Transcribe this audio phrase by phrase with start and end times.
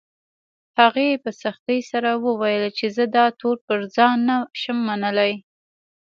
[0.79, 5.33] هغې په سختۍ سره وويل چې زه دا تور پر ځان نه شم منلی